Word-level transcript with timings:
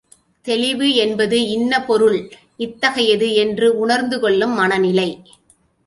தெளிவு 0.45 0.87
என்பது 0.95 1.49
இன்ன 1.49 1.81
பொருள் 1.85 2.17
இத்தகையது 2.57 3.33
என்று 3.33 3.87
உணர்ந்துகொள்ளும் 3.87 4.53
மனநிலை. 4.53 5.09